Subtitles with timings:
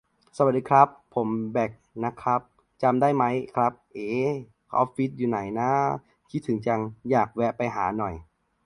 [0.37, 1.71] สวัสดีครับ ผมแบ่ค
[2.03, 2.41] นะครับ
[2.83, 4.09] จำได้มั๊ยครับ เอ๊
[4.75, 5.69] ออฟฟิศอยู่ไหนน้า
[6.31, 6.81] คิดถึงจัง
[7.11, 8.13] อยากแวะไปหาหน่อย